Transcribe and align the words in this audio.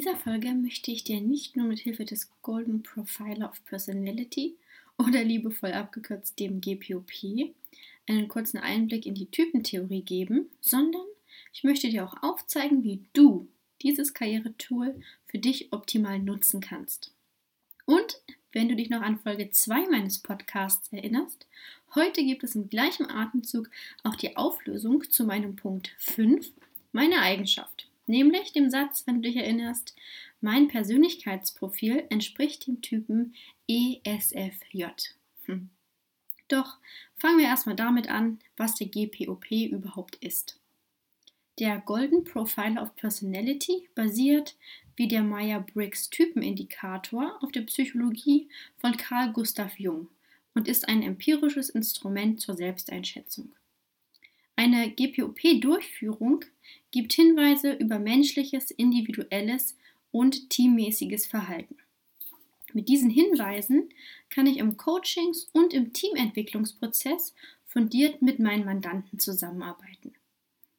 Dieser 0.00 0.16
Folge 0.16 0.54
möchte 0.54 0.90
ich 0.90 1.04
dir 1.04 1.20
nicht 1.20 1.56
nur 1.56 1.66
mit 1.66 1.80
Hilfe 1.80 2.06
des 2.06 2.30
Golden 2.40 2.82
Profiler 2.82 3.50
of 3.50 3.62
Personality 3.66 4.56
oder 4.96 5.22
liebevoll 5.22 5.72
abgekürzt 5.72 6.40
dem 6.40 6.62
GPOP 6.62 7.10
einen 8.08 8.26
kurzen 8.28 8.56
Einblick 8.56 9.04
in 9.04 9.14
die 9.14 9.30
Typentheorie 9.30 10.00
geben, 10.00 10.48
sondern 10.62 11.04
ich 11.52 11.64
möchte 11.64 11.90
dir 11.90 12.06
auch 12.06 12.22
aufzeigen, 12.22 12.82
wie 12.82 13.04
du 13.12 13.46
dieses 13.82 14.14
Karrieretool 14.14 14.98
für 15.26 15.38
dich 15.38 15.70
optimal 15.70 16.18
nutzen 16.18 16.62
kannst. 16.62 17.12
Und 17.84 18.22
wenn 18.52 18.70
du 18.70 18.76
dich 18.76 18.88
noch 18.88 19.02
an 19.02 19.18
Folge 19.18 19.50
2 19.50 19.90
meines 19.90 20.20
Podcasts 20.20 20.90
erinnerst, 20.94 21.46
heute 21.94 22.24
gibt 22.24 22.42
es 22.42 22.54
im 22.54 22.70
gleichen 22.70 23.10
Atemzug 23.10 23.68
auch 24.02 24.16
die 24.16 24.38
Auflösung 24.38 25.10
zu 25.10 25.24
meinem 25.24 25.56
Punkt 25.56 25.94
5, 25.98 26.50
meine 26.92 27.20
Eigenschaft 27.20 27.89
nämlich 28.10 28.52
dem 28.52 28.70
Satz, 28.70 29.06
wenn 29.06 29.22
du 29.22 29.28
dich 29.28 29.36
erinnerst, 29.36 29.96
mein 30.40 30.68
Persönlichkeitsprofil 30.68 32.04
entspricht 32.10 32.66
dem 32.66 32.82
Typen 32.82 33.34
ESFJ. 33.68 34.84
Hm. 35.44 35.70
Doch 36.48 36.78
fangen 37.16 37.38
wir 37.38 37.46
erstmal 37.46 37.76
damit 37.76 38.08
an, 38.08 38.40
was 38.56 38.74
der 38.74 38.88
GPOP 38.88 39.50
überhaupt 39.50 40.16
ist. 40.16 40.58
Der 41.58 41.78
Golden 41.78 42.24
Profile 42.24 42.80
of 42.80 42.96
Personality 42.96 43.88
basiert, 43.94 44.56
wie 44.96 45.08
der 45.08 45.22
Meyer-Briggs 45.22 46.10
Typenindikator, 46.10 47.38
auf 47.42 47.52
der 47.52 47.62
Psychologie 47.62 48.48
von 48.78 48.96
Carl 48.96 49.32
Gustav 49.32 49.78
Jung 49.78 50.08
und 50.54 50.68
ist 50.68 50.88
ein 50.88 51.02
empirisches 51.02 51.70
Instrument 51.70 52.40
zur 52.40 52.56
Selbsteinschätzung. 52.56 53.52
Eine 54.56 54.90
GPOP-Durchführung 54.90 56.44
gibt 56.90 57.12
Hinweise 57.12 57.72
über 57.72 57.98
menschliches, 57.98 58.70
individuelles 58.70 59.76
und 60.10 60.50
teammäßiges 60.50 61.26
Verhalten. 61.26 61.76
Mit 62.72 62.88
diesen 62.88 63.10
Hinweisen 63.10 63.88
kann 64.28 64.46
ich 64.46 64.58
im 64.58 64.76
Coachings- 64.76 65.48
und 65.52 65.72
im 65.72 65.92
Teamentwicklungsprozess 65.92 67.34
fundiert 67.66 68.22
mit 68.22 68.38
meinen 68.38 68.64
Mandanten 68.64 69.18
zusammenarbeiten. 69.18 70.14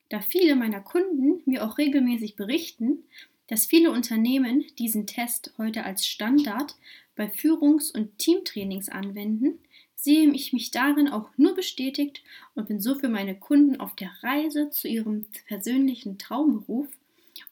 Da 0.09 0.19
viele 0.21 0.55
meiner 0.55 0.81
Kunden 0.81 1.41
mir 1.45 1.65
auch 1.65 1.77
regelmäßig 1.77 2.35
berichten, 2.35 3.03
dass 3.47 3.65
viele 3.65 3.91
Unternehmen 3.91 4.65
diesen 4.79 5.07
Test 5.07 5.53
heute 5.57 5.83
als 5.83 6.05
Standard 6.05 6.75
bei 7.15 7.29
Führungs- 7.29 7.91
und 7.91 8.17
Teamtrainings 8.17 8.89
anwenden, 8.89 9.59
sehe 10.01 10.31
ich 10.31 10.51
mich 10.51 10.71
darin 10.71 11.09
auch 11.09 11.29
nur 11.37 11.53
bestätigt 11.53 12.23
und 12.55 12.67
bin 12.67 12.81
so 12.81 12.95
für 12.95 13.07
meine 13.07 13.35
Kunden 13.37 13.79
auf 13.79 13.95
der 13.95 14.11
Reise 14.23 14.71
zu 14.71 14.87
ihrem 14.87 15.27
persönlichen 15.47 16.17
Traumberuf 16.17 16.87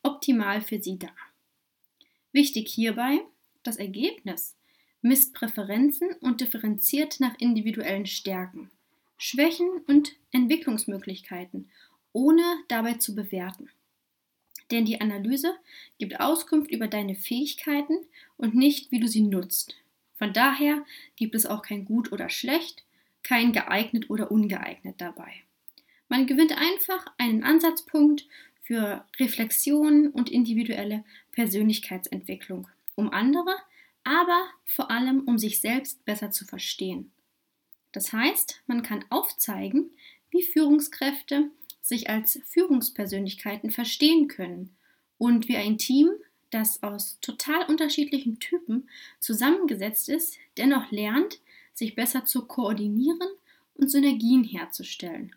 optimal 0.02 0.62
für 0.62 0.82
sie 0.82 0.98
da. 0.98 1.12
Wichtig 2.32 2.70
hierbei, 2.70 3.20
das 3.62 3.78
Ergebnis 3.78 4.56
misst 5.02 5.36
Präferenzen 5.36 6.10
und 6.22 6.42
differenziert 6.42 7.20
nach 7.20 7.36
individuellen 7.38 8.08
Stärken, 8.08 8.72
Schwächen 9.18 9.70
und 9.86 10.16
Entwicklungsmöglichkeiten, 10.32 11.70
ohne 12.14 12.44
dabei 12.68 12.96
zu 12.96 13.14
bewerten. 13.14 13.70
Denn 14.72 14.86
die 14.86 15.02
Analyse 15.02 15.54
gibt 16.00 16.20
Auskunft 16.20 16.72
über 16.72 16.88
deine 16.88 17.14
Fähigkeiten 17.14 18.08
und 18.38 18.56
nicht, 18.56 18.92
wie 18.92 19.00
du 19.00 19.08
sie 19.08 19.22
nutzt, 19.22 19.76
von 20.20 20.34
daher 20.34 20.86
gibt 21.16 21.34
es 21.34 21.46
auch 21.46 21.62
kein 21.62 21.86
gut 21.86 22.12
oder 22.12 22.30
schlecht, 22.30 22.84
kein 23.24 23.54
geeignet 23.54 24.10
oder 24.10 24.30
ungeeignet 24.30 24.96
dabei. 25.00 25.32
Man 26.10 26.28
gewinnt 26.28 26.52
einfach 26.58 27.08
einen 27.18 27.44
Ansatzpunkt 27.44 28.28
für 28.62 29.06
Reflexion 29.18 30.10
und 30.10 30.30
individuelle 30.30 31.06
Persönlichkeitsentwicklung, 31.32 32.68
um 32.96 33.12
andere, 33.12 33.56
aber 34.04 34.50
vor 34.66 34.92
allem 34.92 35.22
um 35.22 35.38
sich 35.38 35.62
selbst 35.62 36.04
besser 36.04 36.32
zu 36.32 36.46
verstehen. 36.46 37.12
Das 37.94 38.12
heißt, 38.12 38.62
man 38.68 38.84
kann 38.84 39.06
aufzeigen, 39.10 39.90
wie 40.32 40.44
Führungskräfte 40.44 41.50
sich 41.82 42.10
als 42.10 42.42
Führungspersönlichkeiten 42.50 43.72
verstehen 43.72 44.28
können 44.28 44.76
und 45.18 45.48
wie 45.48 45.56
ein 45.56 45.78
Team 45.78 46.12
das 46.50 46.84
aus 46.84 47.20
total 47.22 47.66
unterschiedlichen 47.66 48.40
Typen 48.40 48.90
zusammengesetzt 49.20 50.10
ist, 50.10 50.38
dennoch 50.58 50.92
lernt, 50.92 51.40
sich 51.74 51.96
besser 51.96 52.26
zu 52.26 52.46
koordinieren 52.46 53.30
und 53.76 53.90
Synergien 53.90 54.44
herzustellen. 54.44 55.36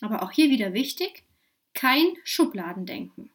Aber 0.00 0.22
auch 0.22 0.30
hier 0.30 0.50
wieder 0.50 0.72
wichtig, 0.72 1.24
kein 1.74 2.16
Schubladendenken, 2.24 3.30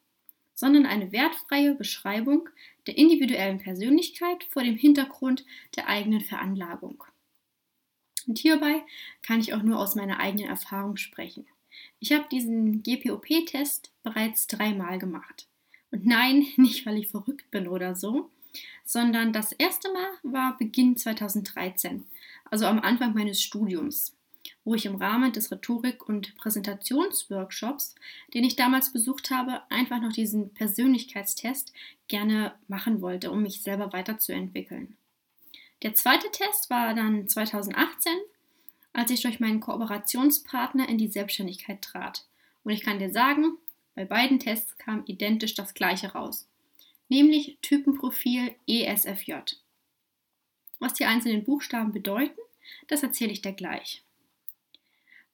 sondern 0.54 0.86
eine 0.86 1.12
wertfreie 1.12 1.74
Beschreibung 1.74 2.48
der 2.86 2.96
individuellen 2.98 3.58
Persönlichkeit 3.58 4.44
vor 4.44 4.62
dem 4.62 4.76
Hintergrund 4.76 5.44
der 5.76 5.88
eigenen 5.88 6.20
Veranlagung. 6.20 7.04
Und 8.26 8.38
hierbei 8.38 8.82
kann 9.22 9.40
ich 9.40 9.52
auch 9.54 9.62
nur 9.62 9.78
aus 9.78 9.94
meiner 9.94 10.18
eigenen 10.18 10.48
Erfahrung 10.48 10.96
sprechen. 10.96 11.46
Ich 11.98 12.12
habe 12.12 12.26
diesen 12.30 12.82
GPOP-Test 12.82 13.92
bereits 14.02 14.46
dreimal 14.46 14.98
gemacht. 14.98 15.46
Und 15.94 16.06
nein, 16.06 16.48
nicht 16.56 16.84
weil 16.86 16.98
ich 16.98 17.08
verrückt 17.08 17.50
bin 17.52 17.68
oder 17.68 17.94
so, 17.94 18.28
sondern 18.84 19.32
das 19.32 19.52
erste 19.52 19.92
Mal 19.92 20.10
war 20.24 20.58
Beginn 20.58 20.96
2013, 20.96 22.04
also 22.50 22.66
am 22.66 22.80
Anfang 22.80 23.14
meines 23.14 23.40
Studiums, 23.40 24.12
wo 24.64 24.74
ich 24.74 24.86
im 24.86 24.96
Rahmen 24.96 25.32
des 25.32 25.52
Rhetorik- 25.52 26.08
und 26.08 26.34
Präsentationsworkshops, 26.36 27.94
den 28.34 28.42
ich 28.42 28.56
damals 28.56 28.92
besucht 28.92 29.30
habe, 29.30 29.62
einfach 29.70 30.00
noch 30.00 30.12
diesen 30.12 30.52
Persönlichkeitstest 30.52 31.72
gerne 32.08 32.54
machen 32.66 33.00
wollte, 33.00 33.30
um 33.30 33.42
mich 33.42 33.62
selber 33.62 33.92
weiterzuentwickeln. 33.92 34.96
Der 35.82 35.94
zweite 35.94 36.28
Test 36.32 36.70
war 36.70 36.94
dann 36.94 37.28
2018, 37.28 38.12
als 38.92 39.12
ich 39.12 39.22
durch 39.22 39.38
meinen 39.38 39.60
Kooperationspartner 39.60 40.88
in 40.88 40.98
die 40.98 41.08
Selbstständigkeit 41.08 41.82
trat. 41.82 42.26
Und 42.64 42.72
ich 42.72 42.82
kann 42.82 42.98
dir 42.98 43.12
sagen, 43.12 43.58
bei 43.94 44.04
beiden 44.04 44.38
Tests 44.38 44.76
kam 44.78 45.04
identisch 45.06 45.54
das 45.54 45.74
gleiche 45.74 46.12
raus, 46.12 46.48
nämlich 47.08 47.58
Typenprofil 47.62 48.54
ESFJ. 48.66 49.34
Was 50.80 50.94
die 50.94 51.04
einzelnen 51.04 51.44
Buchstaben 51.44 51.92
bedeuten, 51.92 52.38
das 52.88 53.02
erzähle 53.02 53.32
ich 53.32 53.42
dir 53.42 53.52
gleich. 53.52 54.02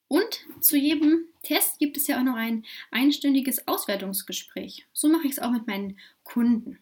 Und 0.09 0.45
zu 0.61 0.77
jedem 0.77 1.27
Test 1.43 1.79
gibt 1.79 1.97
es 1.97 2.09
ja 2.09 2.19
auch 2.19 2.25
noch 2.25 2.35
ein 2.35 2.67
einstündiges 2.91 3.69
Auswertungsgespräch. 3.69 4.87
So 4.93 5.09
mache 5.09 5.27
ich 5.27 5.33
es 5.33 5.39
auch 5.39 5.53
mit 5.53 5.67
meinen 5.67 5.99
Kunden. 6.25 6.79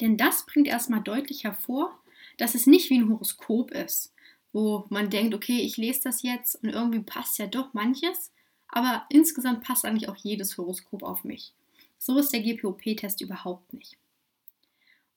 Denn 0.00 0.16
das 0.16 0.46
bringt 0.46 0.66
erstmal 0.66 1.02
deutlich 1.02 1.44
hervor, 1.44 2.02
dass 2.38 2.54
es 2.54 2.66
nicht 2.66 2.88
wie 2.88 2.98
ein 2.98 3.10
Horoskop 3.10 3.70
ist, 3.72 4.14
wo 4.52 4.86
man 4.88 5.10
denkt, 5.10 5.34
okay, 5.34 5.60
ich 5.60 5.76
lese 5.76 6.00
das 6.04 6.22
jetzt 6.22 6.56
und 6.62 6.70
irgendwie 6.70 7.00
passt 7.00 7.38
ja 7.38 7.46
doch 7.46 7.74
manches, 7.74 8.32
aber 8.72 9.06
insgesamt 9.08 9.62
passt 9.62 9.84
eigentlich 9.84 10.08
auch 10.08 10.16
jedes 10.16 10.56
Horoskop 10.56 11.02
auf 11.02 11.24
mich. 11.24 11.52
So 11.98 12.18
ist 12.18 12.32
der 12.32 12.40
GPOP-Test 12.40 13.20
überhaupt 13.20 13.72
nicht. 13.72 13.96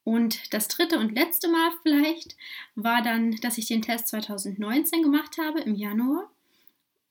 Und 0.04 0.54
das 0.54 0.68
dritte 0.68 1.00
und 1.00 1.16
letzte 1.16 1.48
Mal 1.48 1.72
vielleicht 1.82 2.36
war 2.76 3.02
dann, 3.02 3.32
dass 3.38 3.58
ich 3.58 3.68
den 3.68 3.82
Test 3.82 4.10
2019 4.10 5.02
gemacht 5.02 5.38
habe 5.38 5.62
im 5.62 5.76
Januar, 5.76 6.30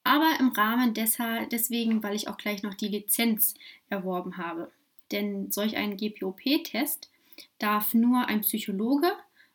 aber 0.04 0.36
im 0.40 0.48
Rahmen 0.48 0.94
deshalb, 0.94 1.50
deswegen, 1.50 2.02
weil 2.02 2.14
ich 2.14 2.28
auch 2.28 2.36
gleich 2.36 2.62
noch 2.62 2.74
die 2.74 2.88
Lizenz 2.88 3.54
erworben 3.88 4.36
habe. 4.36 4.70
Denn 5.10 5.50
solch 5.50 5.76
einen 5.76 5.96
GPOP-Test 5.96 7.10
darf 7.58 7.94
nur 7.94 8.26
ein 8.26 8.42
Psychologe 8.42 9.12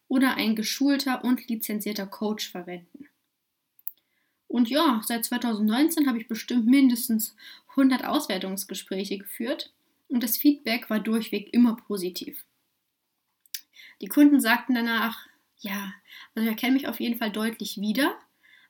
oder 0.08 0.36
ein 0.36 0.56
geschulter 0.56 1.24
und 1.24 1.48
lizenzierter 1.48 2.08
Coach 2.08 2.50
verwenden. 2.50 3.08
Und 4.58 4.72
ja, 4.72 5.02
seit 5.06 5.24
2019 5.24 6.08
habe 6.08 6.18
ich 6.18 6.28
bestimmt 6.28 6.66
mindestens 6.66 7.36
100 7.76 8.06
Auswertungsgespräche 8.06 9.20
geführt. 9.20 9.72
Und 10.08 10.24
das 10.24 10.36
Feedback 10.36 10.90
war 10.90 11.00
durchweg 11.00 11.54
immer 11.54 11.76
positiv. 11.76 12.44
Die 14.02 14.08
Kunden 14.08 14.40
sagten 14.40 14.74
danach, 14.74 15.28
ja, 15.60 15.94
also 16.34 16.44
ich 16.44 16.52
erkenne 16.52 16.74
mich 16.74 16.88
auf 16.88 17.00
jeden 17.00 17.20
Fall 17.20 17.32
deutlich 17.32 17.80
wieder, 17.80 18.18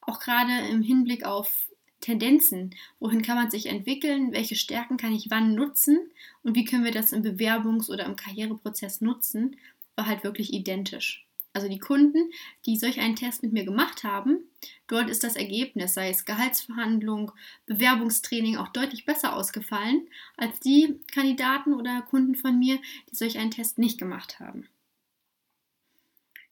auch 0.02 0.20
gerade 0.20 0.68
im 0.68 0.82
Hinblick 0.82 1.26
auf 1.26 1.70
Tendenzen, 2.02 2.76
wohin 3.00 3.22
kann 3.22 3.38
man 3.38 3.50
sich 3.50 3.68
entwickeln, 3.68 4.34
welche 4.34 4.58
Stärken 4.58 4.98
kann 4.98 5.14
ich 5.14 5.30
wann 5.30 5.56
nutzen? 5.56 6.12
Und 6.44 6.58
wie 6.58 6.66
können 6.66 6.84
wir 6.84 6.92
das 6.92 7.14
im 7.14 7.24
Bewerbungs- 7.24 7.90
oder 7.90 8.04
im 8.04 8.18
Karriereprozess 8.18 9.00
nutzen, 9.00 9.56
war 9.96 10.06
halt 10.06 10.26
wirklich 10.26 10.52
identisch. 10.52 11.27
Also 11.58 11.70
die 11.70 11.80
Kunden, 11.80 12.30
die 12.68 12.78
solch 12.78 13.00
einen 13.00 13.16
Test 13.16 13.42
mit 13.42 13.52
mir 13.52 13.66
gemacht 13.66 14.04
haben, 14.04 14.42
dort 14.86 15.10
ist 15.10 15.24
das 15.24 15.36
Ergebnis, 15.36 15.96
sei 15.96 16.12
es 16.12 16.24
Gehaltsverhandlung, 16.24 17.32
Bewerbungstraining, 17.66 18.58
auch 18.58 18.68
deutlich 18.68 19.06
besser 19.08 19.36
ausgefallen 19.36 20.08
als 20.36 20.60
die 20.60 21.00
Kandidaten 21.12 21.74
oder 21.74 22.04
Kunden 22.04 22.36
von 22.36 22.60
mir, 22.60 22.78
die 23.10 23.16
solch 23.16 23.40
einen 23.40 23.50
Test 23.50 23.80
nicht 23.80 23.98
gemacht 23.98 24.40
haben. 24.40 24.68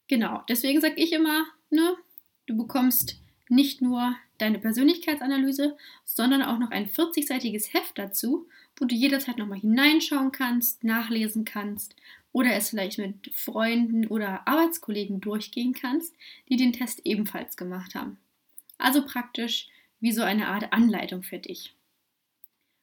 Genau, 0.08 0.42
deswegen 0.48 0.80
sage 0.80 0.96
ich 0.96 1.12
immer, 1.12 1.46
ne, 1.70 1.96
du 2.46 2.56
bekommst 2.56 3.20
nicht 3.48 3.80
nur 3.82 4.16
deine 4.38 4.58
Persönlichkeitsanalyse, 4.58 5.76
sondern 6.04 6.42
auch 6.42 6.58
noch 6.58 6.72
ein 6.72 6.88
40-seitiges 6.88 7.72
Heft 7.72 7.96
dazu, 7.96 8.48
wo 8.76 8.86
du 8.86 8.96
jederzeit 8.96 9.38
nochmal 9.38 9.60
hineinschauen 9.60 10.32
kannst, 10.32 10.82
nachlesen 10.82 11.44
kannst 11.44 11.94
oder 12.36 12.52
es 12.52 12.68
vielleicht 12.68 12.98
mit 12.98 13.32
Freunden 13.32 14.08
oder 14.08 14.46
Arbeitskollegen 14.46 15.22
durchgehen 15.22 15.72
kannst, 15.72 16.14
die 16.50 16.58
den 16.58 16.74
Test 16.74 17.00
ebenfalls 17.04 17.56
gemacht 17.56 17.94
haben. 17.94 18.18
Also 18.76 19.06
praktisch 19.06 19.68
wie 20.00 20.12
so 20.12 20.20
eine 20.20 20.48
Art 20.48 20.70
Anleitung 20.70 21.22
für 21.22 21.38
dich. 21.38 21.72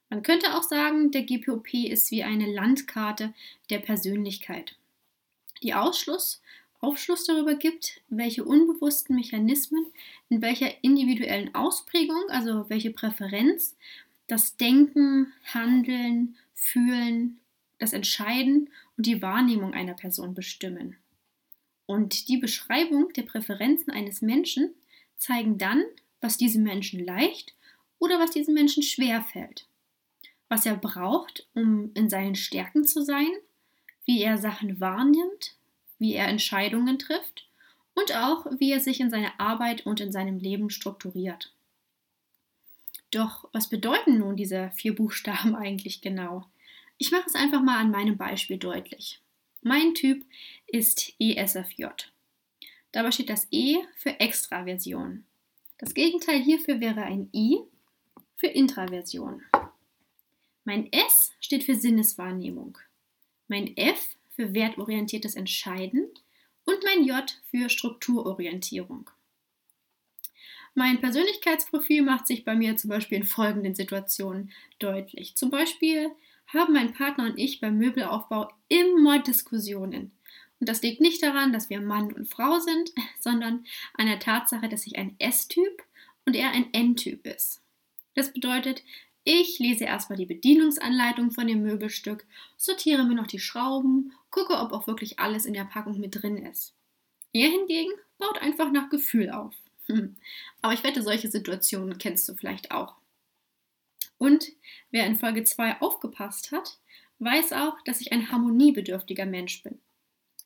Man 0.09 0.23
könnte 0.23 0.55
auch 0.55 0.63
sagen, 0.63 1.11
der 1.11 1.21
GPOP 1.21 1.71
ist 1.75 2.09
wie 2.09 2.23
eine 2.23 2.51
Landkarte 2.51 3.31
der 3.69 3.77
Persönlichkeit. 3.77 4.75
Die 5.61 5.75
Ausschluss 5.75 6.41
Aufschluss 6.79 7.25
darüber 7.25 7.53
gibt, 7.53 8.01
welche 8.09 8.43
unbewussten 8.43 9.15
Mechanismen 9.15 9.85
in 10.29 10.41
welcher 10.41 10.83
individuellen 10.83 11.53
Ausprägung, 11.53 12.23
also 12.29 12.71
welche 12.71 12.89
Präferenz, 12.89 13.75
das 14.25 14.57
Denken, 14.57 15.31
Handeln, 15.53 16.37
Fühlen, 16.55 17.39
das 17.79 17.93
Entscheiden 17.93 18.69
und 18.97 19.05
die 19.05 19.21
Wahrnehmung 19.21 19.73
einer 19.73 19.93
Person 19.93 20.33
bestimmen. 20.33 20.97
Und 21.85 22.27
die 22.29 22.37
Beschreibung 22.37 23.11
der 23.13 23.23
Präferenzen 23.23 23.91
eines 23.91 24.21
Menschen 24.21 24.73
zeigen 25.17 25.57
dann, 25.57 25.83
was 26.21 26.37
diesem 26.37 26.63
Menschen 26.63 27.03
leicht 27.03 27.53
oder 27.99 28.19
was 28.19 28.31
diesem 28.31 28.53
Menschen 28.53 28.83
schwer 28.83 29.21
fällt. 29.21 29.67
Was 30.49 30.65
er 30.65 30.75
braucht, 30.75 31.47
um 31.53 31.91
in 31.93 32.09
seinen 32.09 32.35
Stärken 32.35 32.85
zu 32.85 33.03
sein, 33.03 33.29
wie 34.05 34.21
er 34.21 34.37
Sachen 34.37 34.79
wahrnimmt, 34.79 35.55
wie 35.99 36.13
er 36.13 36.27
Entscheidungen 36.27 36.99
trifft 36.99 37.47
und 37.93 38.15
auch 38.15 38.45
wie 38.59 38.71
er 38.71 38.79
sich 38.79 38.99
in 38.99 39.09
seiner 39.09 39.39
Arbeit 39.39 39.85
und 39.85 39.99
in 39.99 40.11
seinem 40.11 40.39
Leben 40.39 40.69
strukturiert. 40.69 41.53
Doch 43.11 43.47
was 43.53 43.69
bedeuten 43.69 44.17
nun 44.17 44.35
diese 44.35 44.71
vier 44.75 44.95
Buchstaben 44.95 45.55
eigentlich 45.55 46.01
genau? 46.01 46.45
Ich 47.03 47.11
mache 47.11 47.25
es 47.27 47.35
einfach 47.35 47.61
mal 47.61 47.79
an 47.79 47.91
meinem 47.91 48.15
Beispiel 48.15 48.55
deutlich. 48.55 49.19
Mein 49.61 49.93
Typ 49.93 50.25
ist 50.67 51.13
ESFJ. 51.19 51.87
Dabei 52.93 53.11
steht 53.11 53.29
das 53.29 53.45
E 53.51 53.79
für 53.97 54.21
Extraversion. 54.21 55.25
Das 55.77 55.93
Gegenteil 55.93 56.41
hierfür 56.41 56.79
wäre 56.79 57.03
ein 57.03 57.27
I 57.33 57.59
für 58.37 58.47
Intraversion. 58.47 59.43
Mein 60.63 60.93
S 60.93 61.33
steht 61.41 61.65
für 61.65 61.75
Sinneswahrnehmung. 61.75 62.77
Mein 63.49 63.75
F 63.75 64.15
für 64.37 64.53
wertorientiertes 64.53 65.35
Entscheiden 65.35 66.07
und 66.63 66.85
mein 66.85 67.03
J 67.03 67.37
für 67.51 67.69
Strukturorientierung. 67.69 69.09
Mein 70.73 71.01
Persönlichkeitsprofil 71.01 72.01
macht 72.01 72.27
sich 72.27 72.45
bei 72.45 72.55
mir 72.55 72.77
zum 72.77 72.91
Beispiel 72.91 73.17
in 73.17 73.25
folgenden 73.25 73.75
Situationen 73.75 74.53
deutlich. 74.79 75.35
Zum 75.35 75.49
Beispiel 75.49 76.09
haben 76.47 76.73
mein 76.73 76.93
Partner 76.93 77.25
und 77.25 77.37
ich 77.37 77.59
beim 77.59 77.77
Möbelaufbau 77.77 78.51
immer 78.67 79.19
Diskussionen. 79.19 80.11
Und 80.59 80.69
das 80.69 80.81
liegt 80.81 81.01
nicht 81.01 81.21
daran, 81.21 81.51
dass 81.51 81.69
wir 81.69 81.81
Mann 81.81 82.13
und 82.13 82.27
Frau 82.27 82.59
sind, 82.59 82.91
sondern 83.19 83.65
an 83.95 84.05
der 84.05 84.19
Tatsache, 84.19 84.69
dass 84.69 84.87
ich 84.87 84.97
ein 84.97 85.15
S-Typ 85.19 85.83
und 86.25 86.35
er 86.35 86.51
ein 86.51 86.73
N-Typ 86.73 87.25
ist. 87.27 87.61
Das 88.15 88.31
bedeutet, 88.31 88.83
ich 89.25 89.59
lese 89.59 89.85
erstmal 89.85 90.17
die 90.17 90.25
Bedienungsanleitung 90.25 91.31
von 91.31 91.47
dem 91.47 91.63
Möbelstück, 91.63 92.25
sortiere 92.57 93.03
mir 93.03 93.15
noch 93.15 93.27
die 93.27 93.39
Schrauben, 93.39 94.13
gucke, 94.29 94.57
ob 94.57 94.71
auch 94.71 94.87
wirklich 94.87 95.19
alles 95.19 95.45
in 95.45 95.53
der 95.53 95.63
Packung 95.63 95.99
mit 95.99 96.21
drin 96.21 96.37
ist. 96.37 96.73
Er 97.31 97.49
hingegen 97.49 97.91
baut 98.17 98.41
einfach 98.41 98.71
nach 98.71 98.89
Gefühl 98.89 99.31
auf. 99.31 99.53
Aber 100.61 100.73
ich 100.73 100.83
wette, 100.83 101.01
solche 101.01 101.29
Situationen 101.29 101.97
kennst 101.97 102.27
du 102.29 102.35
vielleicht 102.35 102.71
auch. 102.71 102.95
Und 104.23 104.53
wer 104.89 105.05
in 105.05 105.17
Folge 105.17 105.43
2 105.43 105.81
aufgepasst 105.81 106.53
hat, 106.53 106.79
weiß 107.19 107.51
auch, 107.51 107.81
dass 107.81 107.99
ich 107.99 108.13
ein 108.13 108.31
harmoniebedürftiger 108.31 109.25
Mensch 109.25 109.61
bin. 109.63 109.79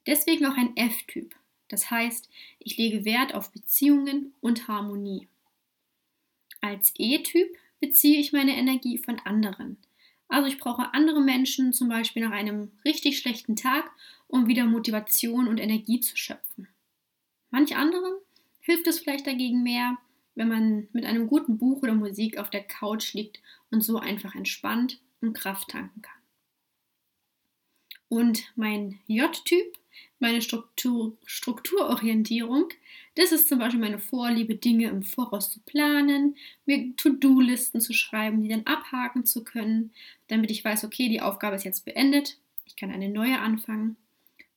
Deswegen 0.08 0.48
auch 0.48 0.58
ein 0.58 0.76
F-Typ. 0.76 1.36
Das 1.68 1.92
heißt, 1.92 2.28
ich 2.58 2.76
lege 2.78 3.06
Wert 3.06 3.36
auf 3.36 3.52
Beziehungen 3.52 4.34
und 4.42 4.68
Harmonie. 4.68 5.28
Als 6.60 6.92
E-Typ 6.98 7.56
beziehe 7.80 8.20
ich 8.20 8.34
meine 8.34 8.58
Energie 8.58 8.98
von 8.98 9.20
anderen. 9.20 9.78
Also 10.28 10.48
ich 10.48 10.58
brauche 10.58 10.96
andere 10.96 11.22
Menschen, 11.22 11.72
zum 11.72 11.88
Beispiel 11.88 12.24
nach 12.24 12.34
einem 12.34 12.72
richtig 12.84 13.20
schlechten 13.20 13.56
Tag, 13.56 13.92
um 14.26 14.48
wieder 14.48 14.66
Motivation 14.66 15.48
und 15.48 15.60
Energie 15.60 16.00
zu 16.00 16.18
schöpfen. 16.18 16.68
Manch 17.52 17.76
anderen 17.76 18.14
hilft 18.60 18.88
es 18.88 18.98
vielleicht 18.98 19.28
dagegen 19.28 19.62
mehr, 19.62 20.00
wenn 20.38 20.48
man 20.48 20.88
mit 20.94 21.06
einem 21.06 21.28
guten 21.28 21.58
Buch 21.58 21.82
oder 21.82 21.94
Musik 21.94 22.38
auf 22.38 22.50
der 22.50 22.64
Couch 22.64 23.14
liegt 23.14 23.42
und 23.72 23.82
so 23.82 23.98
einfach 23.98 24.36
entspannt 24.36 25.02
und 25.22 25.34
Kraft 25.34 25.70
tanken 25.70 26.02
kann. 26.02 26.14
Und 28.10 28.54
mein 28.56 29.00
J-Typ 29.08 29.78
meine 30.20 30.42
Struktur, 30.42 31.18
Strukturorientierung. 31.26 32.70
Das 33.16 33.32
ist 33.32 33.48
zum 33.48 33.60
Beispiel 33.60 33.80
meine 33.80 34.00
Vorliebe, 34.00 34.56
Dinge 34.56 34.88
im 34.90 35.04
Voraus 35.04 35.52
zu 35.52 35.60
planen, 35.62 36.36
mir 36.66 36.96
To-Do-Listen 36.96 37.82
zu 37.82 37.94
schreiben, 37.94 38.42
die 38.42 38.50
dann 38.50 38.66
abhaken 38.66 39.26
zu 39.26 39.44
können, 39.44 39.92
damit 40.28 40.52
ich 40.52 40.64
weiß, 40.64 40.84
okay, 40.84 41.10
die 41.10 41.22
Aufgabe 41.22 41.56
ist 41.56 41.64
jetzt 41.64 41.86
beendet, 41.86 42.38
ich 42.66 42.76
kann 42.76 42.92
eine 42.92 43.10
neue 43.10 43.40
anfangen. 43.40 43.96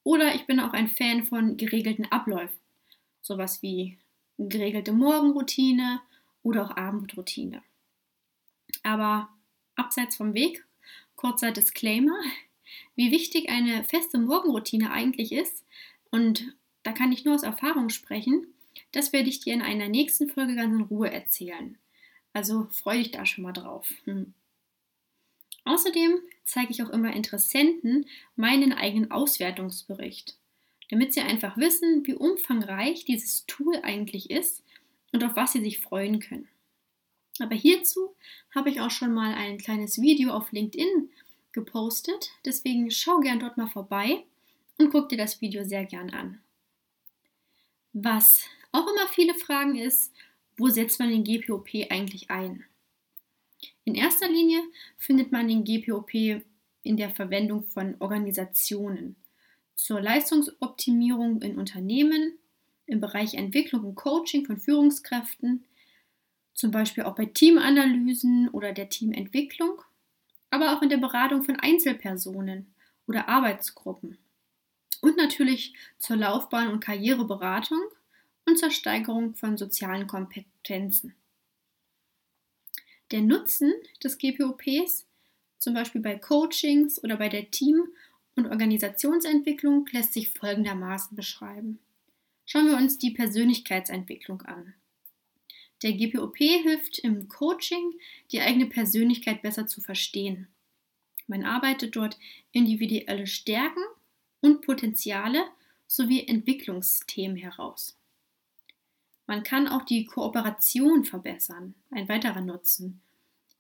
Oder 0.03 0.35
ich 0.35 0.47
bin 0.47 0.61
auch 0.61 0.73
ein 0.73 0.89
Fan 0.89 1.25
von 1.25 1.57
geregelten 1.57 2.11
Abläufen. 2.11 2.59
Sowas 3.21 3.63
wie 3.63 3.99
geregelte 4.49 4.93
Morgenroutine 4.93 6.01
oder 6.43 6.65
auch 6.65 6.77
Abendroutine. 6.77 7.63
Aber 8.83 9.29
abseits 9.77 10.17
vom 10.17 10.35
Weg, 10.35 10.65
kurzer 11.17 11.53
Disclaimer, 11.53 12.19
wie 12.95 13.11
wichtig 13.11 13.49
eine 13.51 13.85
feste 13.85 14.19
Morgenroutine 14.19 14.91
eigentlich 14.91 15.33
ist. 15.33 15.65
Und 16.11 16.55
da 16.83 16.93
kann 16.93 17.13
ich 17.13 17.25
nur 17.25 17.35
aus 17.35 17.43
Erfahrung 17.43 17.91
sprechen. 17.91 18.47
Das 18.93 19.13
werde 19.13 19.29
ich 19.29 19.41
dir 19.41 19.55
in 19.55 19.63
einer 19.63 19.89
nächsten 19.89 20.29
Folge 20.29 20.55
ganz 20.55 20.75
in 20.75 20.83
Ruhe 20.83 21.11
erzählen. 21.11 21.79
Also 22.33 22.69
freue 22.71 22.99
dich 22.99 23.11
da 23.11 23.27
schon 23.27 23.45
mal 23.45 23.53
drauf. 23.53 23.89
Hm. 24.05 24.35
Außerdem 25.65 26.21
zeige 26.45 26.71
ich 26.71 26.83
auch 26.83 26.91
immer 26.91 27.13
Interessenten 27.13 28.07
meinen 28.35 28.73
eigenen 28.73 29.11
Auswertungsbericht, 29.11 30.39
damit 30.91 31.15
sie 31.15 31.21
einfach 31.21 31.57
wissen, 31.57 32.07
wie 32.07 32.15
umfangreich 32.15 33.05
dieses 33.05 33.47
Tool 33.47 33.77
eigentlich 33.83 34.31
ist 34.31 34.65
und 35.13 35.25
auf 35.25 35.37
was 35.37 35.53
sie 35.53 35.61
sich 35.61 35.81
freuen 35.81 36.21
können. 36.21 36.49
Aber 37.39 37.55
hierzu 37.55 38.15
habe 38.55 38.71
ich 38.71 38.81
auch 38.81 38.91
schon 38.91 39.15
mal 39.15 39.33
ein 39.35 39.59
kleines 39.59 40.01
Video 40.01 40.33
auf 40.33 40.53
LinkedIn 40.53 41.11
gepostet. 41.53 42.33
Deswegen 42.45 42.91
schau 42.91 43.21
gern 43.21 43.41
dort 43.41 43.57
mal 43.57 43.69
vorbei 43.69 44.25
und 44.79 44.91
guck 44.91 45.09
dir 45.09 45.17
das 45.17 45.41
Video 45.41 45.65
sehr 45.65 45.85
gern 45.85 46.11
an. 46.11 46.41
Was 47.93 48.45
auch 48.73 48.87
immer 48.87 49.09
viele 49.09 49.35
fragen 49.35 49.77
ist, 49.77 50.13
wo 50.57 50.69
setzt 50.69 50.99
man 50.99 51.11
den 51.11 51.25
GPOP 51.25 51.69
eigentlich 51.89 52.31
ein? 52.31 52.65
In 53.85 53.95
erster 53.95 54.29
Linie 54.29 54.63
findet 54.99 55.33
man 55.33 55.49
den 55.49 55.65
GPOP 55.65 56.43
in 56.83 56.97
der 56.97 57.11
Verwendung 57.11 57.65
von 57.65 57.97
Organisationen 57.99 59.17
zur 59.85 60.01
Leistungsoptimierung 60.01 61.43
in 61.43 61.59
Unternehmen, 61.59 62.39
im 62.87 63.01
Bereich 63.01 63.35
Entwicklung 63.35 63.85
und 63.85 63.95
Coaching 63.95 64.45
von 64.45 64.59
Führungskräften, 64.59 65.65
zum 66.55 66.71
Beispiel 66.71 67.05
auch 67.05 67.15
bei 67.15 67.27
Teamanalysen 67.27 68.49
oder 68.49 68.73
der 68.73 68.89
Teamentwicklung 68.89 69.83
aber 70.51 70.77
auch 70.77 70.83
in 70.83 70.89
der 70.89 70.99
Beratung 70.99 71.43
von 71.43 71.59
Einzelpersonen 71.59 72.75
oder 73.07 73.29
Arbeitsgruppen. 73.29 74.19
Und 75.01 75.17
natürlich 75.17 75.75
zur 75.99 76.17
Laufbahn- 76.17 76.69
und 76.69 76.81
Karriereberatung 76.81 77.81
und 78.47 78.59
zur 78.59 78.71
Steigerung 78.71 79.35
von 79.35 79.57
sozialen 79.57 80.07
Kompetenzen. 80.07 81.15
Der 83.11 83.23
Nutzen 83.23 83.73
des 84.03 84.19
GPOPs, 84.19 85.07
zum 85.59 85.75
Beispiel 85.75 86.01
bei 86.01 86.17
Coachings 86.17 87.03
oder 87.03 87.17
bei 87.17 87.29
der 87.29 87.51
Team- 87.51 87.89
und 88.37 88.47
Organisationsentwicklung, 88.47 89.87
lässt 89.93 90.13
sich 90.13 90.31
folgendermaßen 90.31 91.17
beschreiben. 91.17 91.79
Schauen 92.47 92.67
wir 92.67 92.77
uns 92.77 92.99
die 92.99 93.11
Persönlichkeitsentwicklung 93.11 94.43
an. 94.43 94.75
Der 95.83 95.93
GPOP 95.93 96.37
hilft 96.37 96.99
im 96.99 97.29
Coaching, 97.29 97.95
die 98.33 98.41
eigene 98.41 98.67
Persönlichkeit 98.67 99.43
besser 99.43 99.67
zu 99.67 99.81
verstehen. 99.81 100.49
Man 101.27 101.45
arbeitet 101.45 101.97
dort 101.97 102.19
individuelle 102.53 103.27
Stärken 103.27 103.83
und 104.41 104.63
Potenziale 104.63 105.45
sowie 105.87 106.27
Entwicklungsthemen 106.27 107.37
heraus. 107.37 107.97
Man 109.27 109.45
kann 109.45 109.69
auch 109.69 109.85
die 109.85 110.07
Kooperation 110.07 111.05
verbessern, 111.05 111.77
ein 111.91 112.09
weiterer 112.09 112.41
Nutzen. 112.41 113.01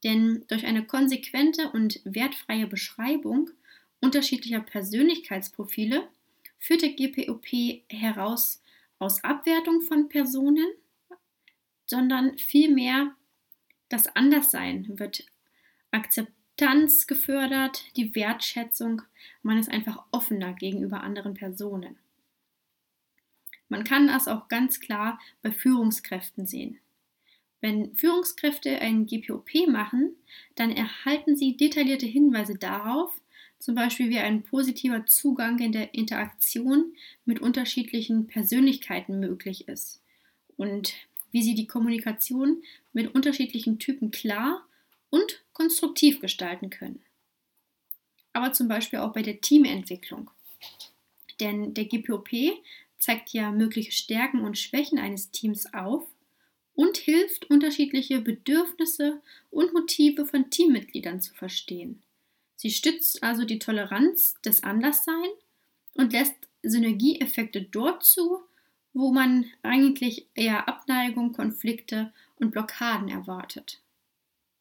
Denn 0.02 0.44
durch 0.48 0.66
eine 0.66 0.84
konsequente 0.84 1.70
und 1.70 2.00
wertfreie 2.04 2.66
Beschreibung 2.66 3.50
unterschiedlicher 4.00 4.60
Persönlichkeitsprofile 4.60 6.08
führt 6.58 6.82
der 6.82 6.90
GPOP 6.90 7.46
heraus 7.88 8.62
aus 8.98 9.24
Abwertung 9.24 9.82
von 9.82 10.08
Personen, 10.08 10.68
sondern 11.86 12.38
vielmehr 12.38 13.14
das 13.88 14.14
Anderssein 14.14 14.98
wird 14.98 15.26
Akzeptanz 15.90 17.06
gefördert, 17.06 17.84
die 17.96 18.14
Wertschätzung, 18.14 19.02
man 19.42 19.58
ist 19.58 19.70
einfach 19.70 20.04
offener 20.12 20.52
gegenüber 20.52 21.02
anderen 21.02 21.34
Personen. 21.34 21.98
Man 23.68 23.84
kann 23.84 24.08
das 24.08 24.28
auch 24.28 24.48
ganz 24.48 24.80
klar 24.80 25.18
bei 25.42 25.50
Führungskräften 25.52 26.46
sehen. 26.46 26.78
Wenn 27.60 27.94
Führungskräfte 27.94 28.80
ein 28.80 29.06
GPOP 29.06 29.66
machen, 29.68 30.16
dann 30.54 30.70
erhalten 30.70 31.36
sie 31.36 31.56
detaillierte 31.56 32.06
Hinweise 32.06 32.56
darauf, 32.56 33.20
zum 33.60 33.74
Beispiel 33.74 34.08
wie 34.08 34.18
ein 34.18 34.42
positiver 34.42 35.06
Zugang 35.06 35.58
in 35.60 35.70
der 35.70 35.94
Interaktion 35.94 36.94
mit 37.24 37.40
unterschiedlichen 37.40 38.26
Persönlichkeiten 38.26 39.20
möglich 39.20 39.68
ist 39.68 40.02
und 40.56 40.94
wie 41.30 41.42
sie 41.42 41.54
die 41.54 41.66
Kommunikation 41.66 42.62
mit 42.92 43.14
unterschiedlichen 43.14 43.78
Typen 43.78 44.10
klar 44.10 44.66
und 45.10 45.44
konstruktiv 45.52 46.20
gestalten 46.20 46.70
können. 46.70 47.02
Aber 48.32 48.52
zum 48.52 48.66
Beispiel 48.66 49.00
auch 49.00 49.12
bei 49.12 49.22
der 49.22 49.40
Teamentwicklung. 49.40 50.30
Denn 51.38 51.74
der 51.74 51.84
GPOP 51.84 52.30
zeigt 52.98 53.30
ja 53.30 53.50
mögliche 53.50 53.92
Stärken 53.92 54.40
und 54.40 54.58
Schwächen 54.58 54.98
eines 54.98 55.30
Teams 55.30 55.72
auf 55.74 56.06
und 56.74 56.96
hilft, 56.96 57.50
unterschiedliche 57.50 58.20
Bedürfnisse 58.20 59.20
und 59.50 59.74
Motive 59.74 60.24
von 60.24 60.48
Teammitgliedern 60.50 61.20
zu 61.20 61.34
verstehen. 61.34 62.02
Sie 62.60 62.70
stützt 62.70 63.22
also 63.22 63.46
die 63.46 63.58
Toleranz 63.58 64.34
des 64.44 64.62
Anderssein 64.64 65.30
und 65.94 66.12
lässt 66.12 66.34
Synergieeffekte 66.62 67.62
dort 67.62 68.04
zu, 68.04 68.42
wo 68.92 69.12
man 69.12 69.46
eigentlich 69.62 70.26
eher 70.34 70.68
Abneigung, 70.68 71.32
Konflikte 71.32 72.12
und 72.36 72.50
Blockaden 72.50 73.08
erwartet. 73.08 73.80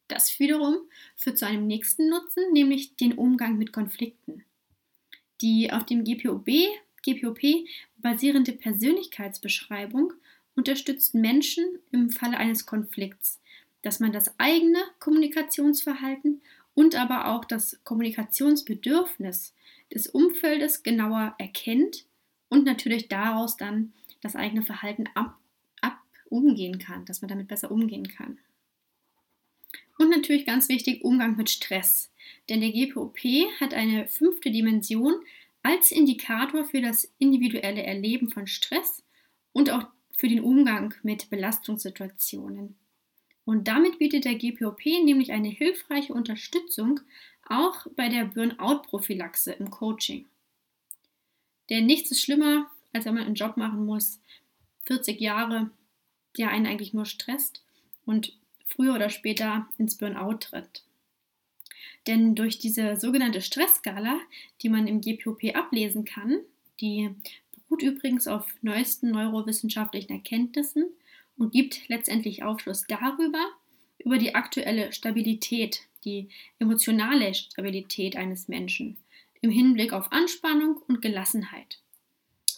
Das 0.08 0.40
wiederum 0.40 0.78
führt 1.14 1.36
zu 1.36 1.46
einem 1.46 1.66
nächsten 1.66 2.08
Nutzen, 2.08 2.50
nämlich 2.54 2.96
den 2.96 3.12
Umgang 3.12 3.58
mit 3.58 3.70
Konflikten. 3.70 4.46
Die 5.42 5.70
auf 5.70 5.84
dem 5.84 6.02
GPOB, 6.02 6.48
GPOP 7.02 7.66
basierende 7.98 8.52
Persönlichkeitsbeschreibung 8.52 10.14
unterstützt 10.56 11.14
Menschen 11.14 11.66
im 11.92 12.08
Falle 12.08 12.38
eines 12.38 12.64
Konflikts, 12.64 13.42
dass 13.82 14.00
man 14.00 14.10
das 14.10 14.32
eigene 14.38 14.78
Kommunikationsverhalten 15.00 16.40
und 16.80 16.94
aber 16.94 17.26
auch 17.26 17.44
das 17.44 17.78
Kommunikationsbedürfnis 17.84 19.54
des 19.92 20.06
Umfeldes 20.06 20.82
genauer 20.82 21.34
erkennt 21.36 22.06
und 22.48 22.64
natürlich 22.64 23.08
daraus 23.08 23.58
dann 23.58 23.92
das 24.22 24.34
eigene 24.34 24.62
Verhalten 24.62 25.06
ab, 25.12 25.36
ab 25.82 25.98
umgehen 26.30 26.78
kann, 26.78 27.04
dass 27.04 27.20
man 27.20 27.28
damit 27.28 27.48
besser 27.48 27.70
umgehen 27.70 28.08
kann. 28.08 28.38
Und 29.98 30.08
natürlich 30.08 30.46
ganz 30.46 30.70
wichtig, 30.70 31.04
Umgang 31.04 31.36
mit 31.36 31.50
Stress. 31.50 32.10
Denn 32.48 32.62
der 32.62 32.72
GPOP 32.72 33.18
hat 33.60 33.74
eine 33.74 34.08
fünfte 34.08 34.50
Dimension 34.50 35.16
als 35.62 35.92
Indikator 35.92 36.64
für 36.64 36.80
das 36.80 37.12
individuelle 37.18 37.82
Erleben 37.82 38.30
von 38.30 38.46
Stress 38.46 39.04
und 39.52 39.68
auch 39.68 39.84
für 40.16 40.28
den 40.28 40.40
Umgang 40.40 40.94
mit 41.02 41.28
Belastungssituationen. 41.28 42.74
Und 43.50 43.66
damit 43.66 43.98
bietet 43.98 44.26
der 44.26 44.36
GPOP 44.36 44.84
nämlich 44.84 45.32
eine 45.32 45.48
hilfreiche 45.48 46.14
Unterstützung 46.14 47.00
auch 47.48 47.84
bei 47.96 48.08
der 48.08 48.26
Burnout-Prophylaxe 48.26 49.50
im 49.50 49.72
Coaching. 49.72 50.26
Denn 51.68 51.84
nichts 51.84 52.12
ist 52.12 52.22
schlimmer, 52.22 52.70
als 52.92 53.06
wenn 53.06 53.14
man 53.14 53.24
einen 53.24 53.34
Job 53.34 53.56
machen 53.56 53.84
muss, 53.84 54.20
40 54.86 55.20
Jahre, 55.20 55.68
der 56.38 56.50
einen 56.50 56.68
eigentlich 56.68 56.94
nur 56.94 57.06
stresst 57.06 57.64
und 58.06 58.38
früher 58.66 58.94
oder 58.94 59.10
später 59.10 59.66
ins 59.78 59.96
Burnout 59.96 60.36
tritt. 60.38 60.84
Denn 62.06 62.36
durch 62.36 62.60
diese 62.60 62.94
sogenannte 63.00 63.40
Stressskala, 63.40 64.20
die 64.62 64.68
man 64.68 64.86
im 64.86 65.00
GPOP 65.00 65.56
ablesen 65.56 66.04
kann, 66.04 66.38
die 66.80 67.10
beruht 67.52 67.82
übrigens 67.82 68.28
auf 68.28 68.46
neuesten 68.62 69.10
neurowissenschaftlichen 69.10 70.12
Erkenntnissen 70.12 70.84
und 71.40 71.52
gibt 71.52 71.88
letztendlich 71.88 72.42
Aufschluss 72.42 72.84
darüber, 72.86 73.44
über 73.98 74.18
die 74.18 74.34
aktuelle 74.34 74.92
Stabilität, 74.92 75.80
die 76.04 76.28
emotionale 76.58 77.34
Stabilität 77.34 78.14
eines 78.16 78.46
Menschen 78.46 78.98
im 79.40 79.50
Hinblick 79.50 79.94
auf 79.94 80.12
Anspannung 80.12 80.82
und 80.86 81.00
Gelassenheit. 81.00 81.80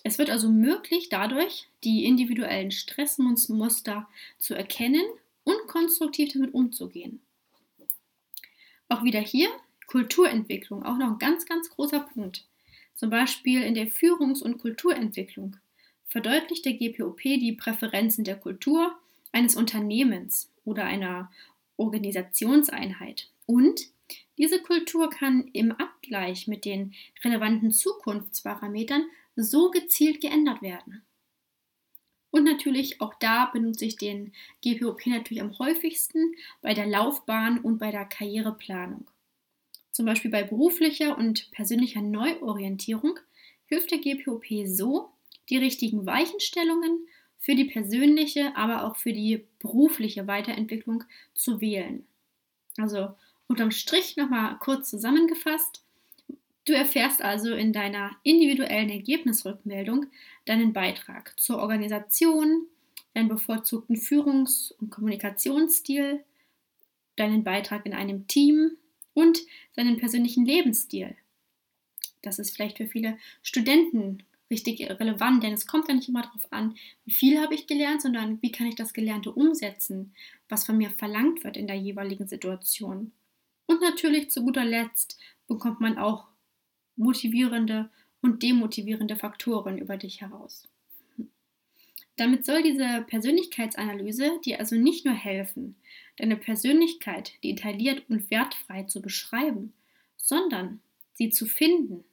Es 0.03 0.19
wird 0.19 0.31
also 0.31 0.49
möglich, 0.49 1.09
dadurch 1.09 1.69
die 1.85 2.05
individuellen 2.05 2.73
Stressmuster 2.73 4.09
zu 4.39 4.55
erkennen 4.55 5.05
und 5.45 5.69
konstruktiv 5.69 6.33
damit 6.33 6.53
umzugehen. 6.53 7.21
Auch 8.89 9.05
wieder 9.05 9.21
hier 9.21 9.49
Kulturentwicklung, 9.87 10.85
auch 10.85 10.97
noch 10.97 11.13
ein 11.13 11.19
ganz, 11.19 11.47
ganz 11.47 11.71
großer 11.71 12.01
Punkt. 12.01 12.47
Zum 12.97 13.11
Beispiel 13.11 13.63
in 13.63 13.75
der 13.75 13.87
Führungs- 13.87 14.43
und 14.43 14.59
Kulturentwicklung 14.59 15.57
verdeutlicht 16.13 16.65
der 16.67 16.75
GPOP 16.75 17.23
die 17.23 17.53
Präferenzen 17.53 18.23
der 18.23 18.37
Kultur 18.37 18.95
eines 19.33 19.57
Unternehmens 19.57 20.53
oder 20.65 20.85
einer 20.85 21.33
Organisationseinheit. 21.79 23.31
Und 23.47 23.89
diese 24.37 24.61
Kultur 24.61 25.09
kann 25.09 25.49
im 25.55 25.73
Abgleich 25.73 26.47
mit 26.47 26.67
den 26.67 26.93
relevanten 27.25 27.73
Zukunftsparametern 27.73 29.07
so 29.37 29.71
gezielt 29.71 30.21
geändert 30.21 30.61
werden. 30.61 31.03
Und 32.31 32.45
natürlich 32.45 33.01
auch 33.01 33.15
da 33.15 33.47
benutze 33.47 33.87
ich 33.87 33.97
den 33.97 34.33
GPOP 34.63 35.07
natürlich 35.07 35.43
am 35.43 35.59
häufigsten 35.59 36.35
bei 36.61 36.75
der 36.75 36.87
Laufbahn 36.87 37.59
und 37.59 37.79
bei 37.79 37.91
der 37.91 38.05
Karriereplanung. 38.05 39.07
Zum 39.91 40.07
Beispiel 40.07 40.31
bei 40.31 40.43
beruflicher 40.43 41.17
und 41.17 41.51
persönlicher 41.53 42.03
Neuorientierung 42.03 43.19
hilft 43.67 43.91
der 43.91 43.99
GPOP 43.99 44.67
so, 44.67 45.11
die 45.51 45.59
richtigen 45.59 46.07
Weichenstellungen 46.07 47.07
für 47.39 47.55
die 47.55 47.65
persönliche, 47.65 48.57
aber 48.57 48.85
auch 48.85 48.97
für 48.97 49.13
die 49.13 49.45
berufliche 49.59 50.27
Weiterentwicklung 50.27 51.05
zu 51.35 51.61
wählen. 51.61 52.07
Also 52.79 53.15
unterm 53.49 53.71
Strich 53.71 54.17
nochmal 54.17 54.59
kurz 54.61 54.91
zusammengefasst. 54.91 55.83
Du 56.65 56.73
erfährst 56.73 57.21
also 57.23 57.55
in 57.55 57.73
deiner 57.73 58.13
individuellen 58.23 58.91
Ergebnisrückmeldung 58.91 60.07
deinen 60.45 60.73
Beitrag 60.73 61.39
zur 61.39 61.59
Organisation, 61.59 62.67
deinen 63.15 63.29
bevorzugten 63.29 63.97
Führungs- 63.97 64.73
und 64.81 64.91
Kommunikationsstil, 64.91 66.23
deinen 67.17 67.43
Beitrag 67.43 67.85
in 67.85 67.93
einem 67.93 68.29
Team 68.29 68.77
und 69.15 69.41
seinen 69.75 69.97
persönlichen 69.99 70.47
Lebensstil. 70.47 71.17
Das 72.23 72.39
ist 72.39 72.55
vielleicht 72.55 72.79
für 72.79 72.87
viele 72.87 73.19
Studenten 73.43 74.23
richtig 74.53 74.89
relevant, 74.89 75.43
denn 75.43 75.55
es 75.55 75.67
kommt 75.67 75.89
ja 75.89 75.95
nicht 75.95 76.09
immer 76.09 76.23
darauf 76.23 76.53
an, 76.53 76.77
wie 77.05 77.13
viel 77.13 77.41
habe 77.41 77.55
ich 77.55 77.67
gelernt, 77.67 78.03
sondern 78.03 78.41
wie 78.43 78.53
kann 78.53 78.69
ich 78.69 78.77
das 78.77 78.93
Gelernte 78.93 79.33
umsetzen, 79.33 80.15
was 80.49 80.65
von 80.65 80.77
mir 80.77 80.91
verlangt 80.91 81.43
wird 81.43 81.57
in 81.57 81.67
der 81.67 81.77
jeweiligen 81.77 82.29
Situation. 82.29 83.13
Und 83.67 83.81
natürlich 83.81 84.31
zu 84.31 84.45
guter 84.45 84.65
Letzt 84.65 85.19
bekommt 85.49 85.81
man 85.81 85.99
auch 85.99 86.29
motivierende 86.97 87.91
und 88.21 88.43
demotivierende 88.43 89.17
Faktoren 89.17 89.79
über 89.79 89.97
dich 89.97 90.21
heraus. 90.21 90.69
Damit 92.17 92.45
soll 92.45 92.63
diese 92.63 93.03
Persönlichkeitsanalyse 93.09 94.39
dir 94.45 94.61
also 94.61 94.77
nicht 94.77 95.07
nur 95.07 95.15
helfen, 95.15 95.77
deine 96.17 96.37
Persönlichkeit 96.37 97.33
detailliert 97.43 98.09
und 98.11 98.31
wertfrei 98.31 98.85
zu 98.85 99.01
beschreiben, 99.01 99.73
sondern 100.17 100.81
sie 101.15 101.31
zu 101.31 101.47
finden, 101.47 102.05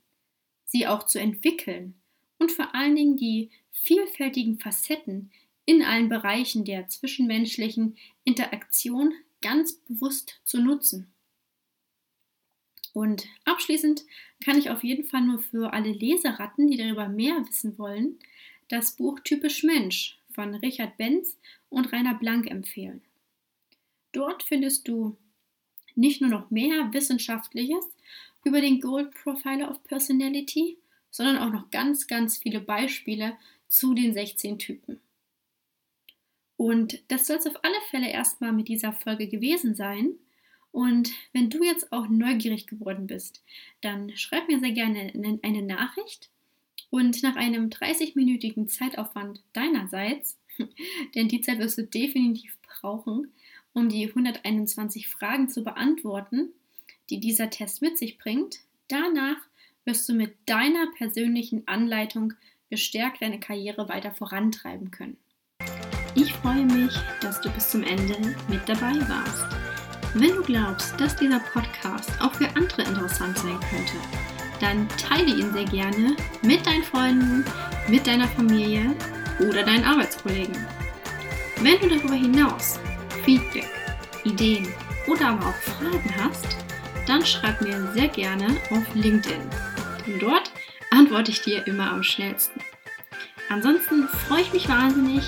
sie 0.65 0.87
auch 0.87 1.03
zu 1.05 1.19
entwickeln 1.19 1.98
und 2.39 2.51
vor 2.51 2.73
allen 2.73 2.95
Dingen 2.95 3.17
die 3.17 3.51
vielfältigen 3.71 4.59
Facetten 4.59 5.31
in 5.65 5.83
allen 5.83 6.09
Bereichen 6.09 6.65
der 6.65 6.87
zwischenmenschlichen 6.87 7.97
Interaktion 8.23 9.13
ganz 9.41 9.73
bewusst 9.73 10.39
zu 10.43 10.59
nutzen. 10.59 11.13
Und 12.93 13.27
abschließend 13.45 14.03
kann 14.43 14.57
ich 14.57 14.69
auf 14.69 14.83
jeden 14.83 15.05
Fall 15.05 15.21
nur 15.21 15.39
für 15.39 15.73
alle 15.73 15.91
Leseratten, 15.91 16.69
die 16.69 16.77
darüber 16.77 17.07
mehr 17.07 17.45
wissen 17.47 17.77
wollen, 17.77 18.17
das 18.67 18.95
Buch 18.95 19.19
Typisch 19.23 19.63
Mensch 19.63 20.17
von 20.31 20.55
Richard 20.55 20.97
Benz 20.97 21.37
und 21.69 21.91
Rainer 21.91 22.15
Blank 22.15 22.49
empfehlen. 22.49 23.01
Dort 24.11 24.43
findest 24.43 24.87
du 24.87 25.17
nicht 25.95 26.21
nur 26.21 26.29
noch 26.29 26.49
mehr 26.49 26.91
Wissenschaftliches 26.93 27.85
über 28.43 28.61
den 28.61 28.79
Gold 28.81 29.11
Profiler 29.11 29.69
of 29.69 29.83
Personality, 29.83 30.77
sondern 31.11 31.37
auch 31.37 31.51
noch 31.51 31.69
ganz, 31.71 32.07
ganz 32.07 32.37
viele 32.37 32.59
Beispiele 32.59 33.37
zu 33.67 33.93
den 33.93 34.13
16 34.13 34.59
Typen. 34.59 34.99
Und 36.57 37.01
das 37.07 37.25
soll 37.25 37.37
es 37.37 37.47
auf 37.47 37.63
alle 37.63 37.79
Fälle 37.89 38.09
erstmal 38.09 38.51
mit 38.51 38.67
dieser 38.67 38.91
Folge 38.91 39.27
gewesen 39.27 39.75
sein. 39.75 40.15
Und 40.71 41.11
wenn 41.31 41.49
du 41.49 41.63
jetzt 41.63 41.91
auch 41.91 42.09
neugierig 42.09 42.67
geworden 42.67 43.07
bist, 43.07 43.43
dann 43.81 44.15
schreib 44.17 44.47
mir 44.47 44.59
sehr 44.59 44.73
gerne 44.73 45.39
eine 45.41 45.61
Nachricht. 45.61 46.29
Und 46.89 47.23
nach 47.23 47.35
einem 47.35 47.69
30-minütigen 47.69 48.67
Zeitaufwand 48.67 49.41
deinerseits, 49.53 50.37
denn 51.15 51.27
die 51.27 51.41
Zeit 51.41 51.59
wirst 51.59 51.77
du 51.77 51.83
definitiv 51.83 52.57
brauchen, 52.61 53.31
um 53.73 53.89
die 53.89 54.07
121 54.07 55.07
Fragen 55.07 55.47
zu 55.47 55.63
beantworten, 55.63 56.49
die 57.09 57.19
dieser 57.19 57.49
Test 57.49 57.81
mit 57.81 57.97
sich 57.97 58.17
bringt, 58.17 58.59
danach 58.87 59.37
wirst 59.89 60.07
du 60.07 60.13
mit 60.13 60.35
deiner 60.45 60.85
persönlichen 60.99 61.67
Anleitung 61.67 62.33
gestärkt 62.69 63.23
deine 63.23 63.39
Karriere 63.39 63.89
weiter 63.89 64.11
vorantreiben 64.11 64.91
können. 64.91 65.17
Ich 66.13 66.31
freue 66.31 66.63
mich, 66.63 66.93
dass 67.21 67.41
du 67.41 67.49
bis 67.49 67.71
zum 67.71 67.81
Ende 67.81 68.35
mit 68.47 68.69
dabei 68.69 68.93
warst. 69.09 69.47
Wenn 70.13 70.35
du 70.35 70.43
glaubst, 70.43 70.99
dass 70.99 71.15
dieser 71.15 71.39
Podcast 71.39 72.11
auch 72.21 72.35
für 72.35 72.47
andere 72.55 72.83
interessant 72.83 73.35
sein 73.39 73.59
könnte, 73.71 73.93
dann 74.59 74.87
teile 74.89 75.35
ihn 75.35 75.51
sehr 75.53 75.65
gerne 75.65 76.15
mit 76.43 76.63
deinen 76.67 76.83
Freunden, 76.83 77.43
mit 77.87 78.05
deiner 78.05 78.27
Familie 78.27 78.95
oder 79.39 79.63
deinen 79.63 79.85
Arbeitskollegen. 79.85 80.55
Wenn 81.61 81.79
du 81.79 81.87
darüber 81.89 82.13
hinaus 82.13 82.79
Feedback, 83.23 83.71
Ideen 84.23 84.67
oder 85.07 85.29
aber 85.29 85.47
auch 85.47 85.55
Fragen 85.55 86.15
hast, 86.23 86.57
dann 87.07 87.25
schreib 87.25 87.59
mir 87.61 87.91
sehr 87.93 88.09
gerne 88.09 88.55
auf 88.69 88.83
LinkedIn. 88.93 89.68
Denn 90.09 90.19
dort 90.19 90.51
antworte 90.89 91.29
ich 91.29 91.41
dir 91.41 91.67
immer 91.67 91.91
am 91.91 92.01
schnellsten. 92.01 92.59
Ansonsten 93.49 94.07
freue 94.07 94.41
ich 94.41 94.53
mich 94.53 94.67
wahnsinnig, 94.67 95.23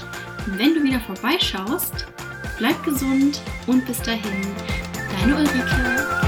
wenn 0.48 0.74
du 0.74 0.84
wieder 0.84 1.00
vorbeischaust. 1.02 2.08
Bleib 2.58 2.84
gesund 2.84 3.42
und 3.68 3.86
bis 3.86 4.02
dahin, 4.02 4.56
deine 5.20 5.36
Ulrike. 5.36 6.21